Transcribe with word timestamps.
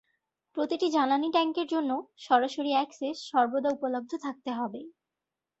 প্রতিটি 0.57 0.87
জ্বালানী 0.89 1.29
ট্যাঙ্কের 1.31 1.67
জন্য, 1.67 1.91
সরাসরি 2.17 2.71
অ্যাক্সেস 2.71 3.17
সর্বদা 3.29 3.69
উপলব্ধ 3.69 4.11
থাকতে 4.17 4.49
হবে। 4.51 4.81